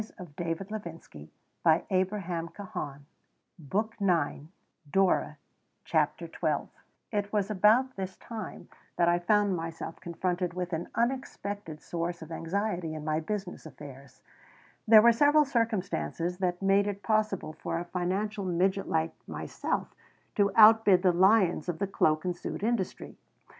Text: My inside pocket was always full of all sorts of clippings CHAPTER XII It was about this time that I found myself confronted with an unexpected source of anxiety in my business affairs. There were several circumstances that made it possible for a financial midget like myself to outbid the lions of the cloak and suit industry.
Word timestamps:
My 0.01 0.07
inside 0.17 0.35
pocket 0.35 0.71
was 0.71 0.83
always 1.63 1.85
full 1.85 2.27
of 2.33 2.75
all 2.75 3.01
sorts 3.69 3.95
of 3.99 3.99
clippings 3.99 5.37
CHAPTER 5.85 6.25
XII 6.25 6.69
It 7.11 7.31
was 7.31 7.51
about 7.51 7.95
this 7.95 8.17
time 8.17 8.67
that 8.95 9.07
I 9.07 9.19
found 9.19 9.55
myself 9.55 9.99
confronted 9.99 10.55
with 10.55 10.73
an 10.73 10.87
unexpected 10.95 11.83
source 11.83 12.23
of 12.23 12.31
anxiety 12.31 12.95
in 12.95 13.05
my 13.05 13.19
business 13.19 13.67
affairs. 13.67 14.23
There 14.87 15.03
were 15.03 15.11
several 15.11 15.45
circumstances 15.45 16.39
that 16.39 16.63
made 16.63 16.87
it 16.87 17.03
possible 17.03 17.53
for 17.53 17.77
a 17.77 17.85
financial 17.85 18.43
midget 18.43 18.89
like 18.89 19.13
myself 19.27 19.93
to 20.33 20.51
outbid 20.55 21.03
the 21.03 21.11
lions 21.11 21.69
of 21.69 21.77
the 21.77 21.85
cloak 21.85 22.25
and 22.25 22.35
suit 22.35 22.63
industry. 22.63 23.19